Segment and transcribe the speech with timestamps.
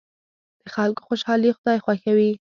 [0.61, 2.31] د خلکو خوشحالي خدای خوښوي.